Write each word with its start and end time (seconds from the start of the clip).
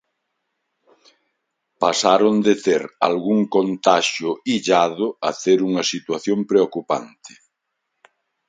Pasaron 1.83 2.35
de 2.47 2.53
ter 2.65 2.81
algún 3.09 3.39
contaxio 3.55 4.29
illado 4.55 5.07
a 5.27 5.29
ter 5.43 5.59
unha 5.69 5.83
situación 5.93 6.39
preocupante. 6.51 7.33